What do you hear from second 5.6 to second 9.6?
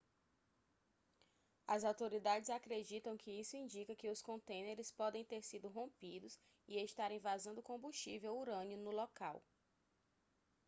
rompidos e estarem vazando combustível urânio no local